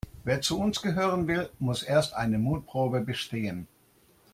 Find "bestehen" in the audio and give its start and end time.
3.01-3.67